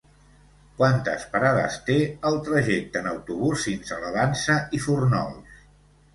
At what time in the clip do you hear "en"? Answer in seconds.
3.03-3.11